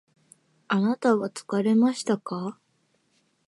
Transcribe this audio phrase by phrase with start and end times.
[0.67, 2.57] あなたは疲れましたか？